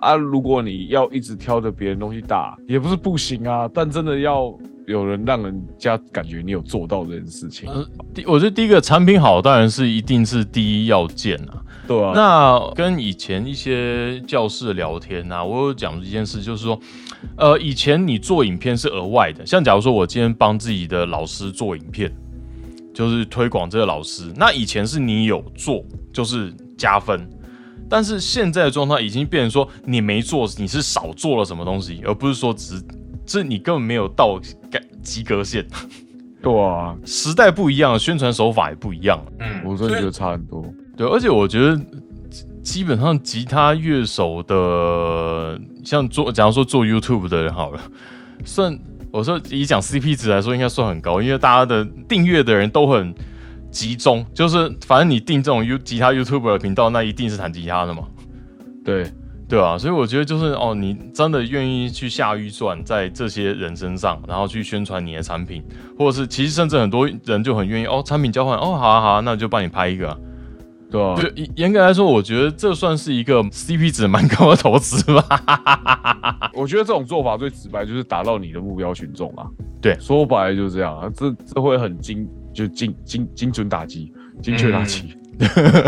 [0.00, 3.70] 啊，如果你要一直挑着别人东西打，也不是不行啊。
[3.72, 4.52] 但真的要
[4.86, 7.68] 有人让人家感觉你有做到这件事情。
[8.14, 11.62] 第，我觉得第一个产品好，当然是一定是第一要件啊。
[11.86, 16.78] 对啊，那跟以前一些教室聊天啊，我有讲一件事，就是说，
[17.36, 22.12] 呃，以前你做影片是额外的，像假如说我今天帮自己的老师做影片，
[22.94, 24.32] 就是推广这个老师。
[24.36, 27.28] 那以前是你有做，就是加分，
[27.90, 32.80] 但是现在的状态已经变成说你没做，你是少做了什么东西，而不是说只
[33.26, 34.40] 这你根本没有到
[35.02, 35.66] 及格线。
[36.42, 39.20] 对啊，时代不一样，宣传手法也不一样。
[39.40, 40.64] 嗯，我真的觉得差很多。
[40.96, 41.78] 对，而且我觉得
[42.62, 47.80] 基本上吉他乐手的，像做假如说做 YouTube 的人好了，
[48.44, 48.78] 算
[49.10, 53.14] 我说以讲 CP 值来说，应该算很高，因为大家的订阅的人都很
[53.70, 58.02] 集中，就是反正你定这种 U 吉他 YouTube 的频道，那一定是弹吉他的嘛。
[58.84, 59.10] 对。
[59.48, 65.60] 对啊，所以我觉得就是哦，你真的愿意去下预算在这些人身上，然后去宣传你的产品，
[65.98, 70.16] 或者是其实甚至很多人就很愿意哦，产品交换哦，好啊好啊，那就帮你拍一个，
[70.88, 71.16] 对啊。
[71.34, 76.50] 严严格来说，我觉得这算是一个 CP 值蛮高的投资吧。
[76.54, 79.44] 我觉得这种做法最直白就是达到你的目标群众啊。
[79.82, 85.14] 对，说白了就是这样啊，这这会很精，就精精精准打击，精确打击。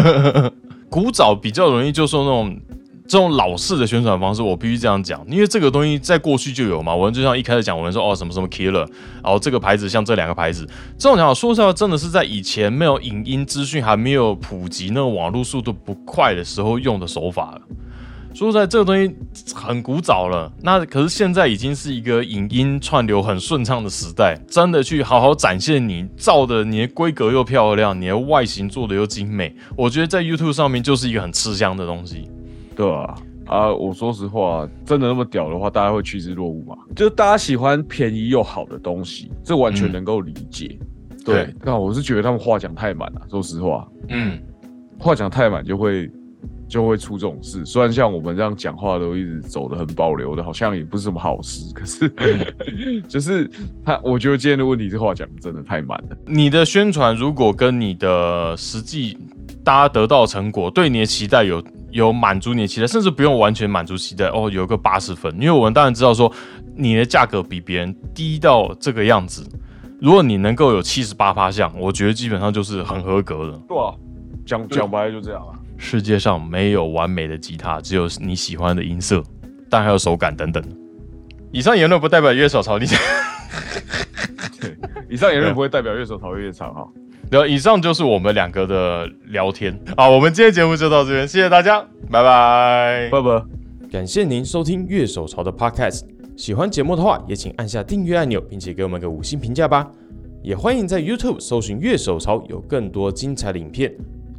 [0.90, 2.60] 古早比较容易就说那种。
[3.08, 6.94] 这种老式的宣传方式，我必须这样讲，因为这个东西在过去就有嘛。
[6.94, 8.88] 我们就像一开始讲，我们说哦什么什么 killer，
[9.22, 17.60] 然后这个牌子像这两个牌子，这种讲说实话，真的是在以前没有影音资讯还没有普及，那个网络速度不快的时候用的手法了。
[18.34, 19.14] 说实在，这个东西
[19.54, 20.50] 很古早了。
[20.62, 32.28] 那可是现在已经是一个影音串流很顺畅的时代，真的去好好展现你造的，你的规格又漂亮，你的外形做的又精美，我觉得在 YouTube 上面就是一个很吃香的东西。
[32.74, 33.14] 对啊，
[33.46, 36.74] 啊，我说实话，真的那么屌的话，大家会趋之若鹜嘛？
[36.96, 40.78] 就是大家喜欢便宜又好的东西，这完全能够理解。
[41.24, 43.20] 对，那我是觉得他们话讲太满了。
[43.30, 44.40] 说实话，嗯，
[44.98, 46.10] 话讲太满就会
[46.72, 47.62] 就会出这种事。
[47.66, 51.70] 虽然像我们这样讲话都一直走的很保留的，好像也不是什么好事。
[51.74, 52.08] 可是，
[53.06, 53.50] 就是
[53.84, 56.16] 他，我觉得今天的问题这话讲的真的太满了。
[56.26, 59.18] 你的宣传如果跟你的实际
[59.62, 61.62] 大家得到成果，对你的期待有。
[61.92, 66.32] 有满足你的期待，甚至不用完全满足期待哦，有个八十分，因为我们当然知道说
[66.74, 69.46] 你的价格比别人低到这个样子，
[70.00, 73.60] 如果你能够有七十八趴项，我觉得基本上就是很合格的。
[73.68, 73.92] 对啊，
[74.46, 75.52] 讲讲白了就这样啊。
[75.82, 79.20] 世界上没有完美的吉他，只有你喜欢的音色，
[79.68, 80.62] 但还有手感等等。
[81.50, 82.98] 以上言论不代表乐手潮立场。
[84.60, 84.76] 对，
[85.10, 86.88] 以上言论不会代表乐手潮越场哈。
[87.28, 93.44] 然后以上就是我们两个的聊天好，我们今天节目就到这边，谢谢大家，拜拜，拜拜。
[93.90, 96.02] 感谢您收听乐手潮的 Podcast，
[96.36, 99.90] 喜欢节目的话，也请按下订阅按钮，并且给我们个五星评价吧。
[100.42, 103.92] 也欢迎在 YouTube 搜寻乐手潮，有更多精彩的影片。